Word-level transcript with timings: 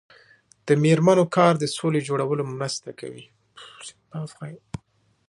د 0.67 0.69
میرمنو 0.83 1.25
کار 1.35 1.53
د 1.59 1.65
سولې 1.77 2.01
جوړولو 2.07 2.43
مرسته 2.57 2.89
کوي. 2.99 3.25